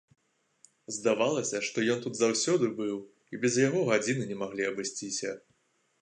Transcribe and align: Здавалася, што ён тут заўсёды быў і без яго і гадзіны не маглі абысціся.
Здавалася, 0.95 1.57
што 1.67 1.83
ён 1.95 2.01
тут 2.07 2.17
заўсёды 2.21 2.69
быў 2.81 2.97
і 3.37 3.43
без 3.47 3.53
яго 3.67 3.79
і 3.85 3.87
гадзіны 3.91 4.23
не 4.31 4.41
маглі 4.45 4.69
абысціся. 4.71 5.41